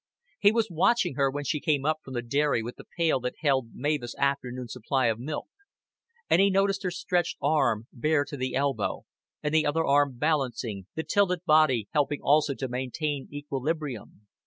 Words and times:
He 0.39 0.51
was 0.51 0.71
watching 0.71 1.13
her 1.13 1.29
when 1.29 1.43
she 1.43 1.59
came 1.59 1.85
up 1.85 1.99
from 2.03 2.15
the 2.15 2.23
dairy 2.23 2.63
with 2.63 2.75
the 2.77 2.87
pail 2.97 3.19
that 3.19 3.35
held 3.41 3.75
Mavis' 3.75 4.17
afternoon 4.17 4.67
supply 4.67 5.05
of 5.05 5.19
milk, 5.19 5.45
and 6.27 6.41
he 6.41 6.49
noticed 6.49 6.81
her 6.81 6.89
stretched 6.89 7.37
arm, 7.39 7.85
bare 7.93 8.25
to 8.25 8.35
the 8.35 8.55
elbow, 8.55 9.03
and 9.43 9.53
the 9.53 9.67
other 9.67 9.85
arm 9.85 10.17
balancing, 10.17 10.87
the 10.95 11.03
tilted 11.03 11.45
body 11.45 11.87
helping 11.93 12.19
also 12.19 12.55
to 12.55 12.67
maintain 12.67 13.27
equilibrium. 13.31 14.25